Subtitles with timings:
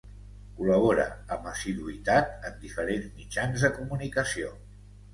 [0.59, 1.05] Col·labora
[1.35, 4.55] amb assiduïtat en diferents mitjans de comunicació.